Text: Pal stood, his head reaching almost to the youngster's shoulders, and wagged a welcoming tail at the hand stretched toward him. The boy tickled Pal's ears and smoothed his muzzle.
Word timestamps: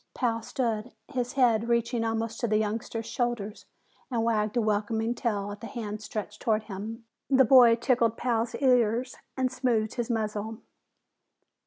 Pal 0.15 0.41
stood, 0.41 0.93
his 1.09 1.33
head 1.33 1.69
reaching 1.69 2.03
almost 2.03 2.39
to 2.39 2.47
the 2.47 2.57
youngster's 2.57 3.05
shoulders, 3.05 3.67
and 4.09 4.23
wagged 4.23 4.57
a 4.57 4.61
welcoming 4.61 5.13
tail 5.13 5.51
at 5.51 5.61
the 5.61 5.67
hand 5.67 6.01
stretched 6.01 6.41
toward 6.41 6.63
him. 6.63 7.05
The 7.29 7.45
boy 7.45 7.75
tickled 7.75 8.17
Pal's 8.17 8.55
ears 8.55 9.15
and 9.37 9.51
smoothed 9.51 9.93
his 9.97 10.09
muzzle. 10.09 10.57